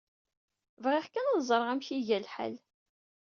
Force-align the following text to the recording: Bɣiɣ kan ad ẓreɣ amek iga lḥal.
Bɣiɣ 0.83 1.05
kan 1.13 1.29
ad 1.31 1.39
ẓreɣ 1.49 1.69
amek 1.71 1.87
iga 1.97 2.17
lḥal. 2.25 2.55